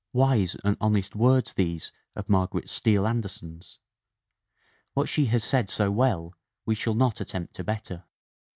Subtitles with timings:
[0.13, 3.77] Wise and honest words, these, of Margaret Steele Anderson's.
[4.95, 6.33] What she has said so well
[6.65, 8.05] we shall not attempt to better.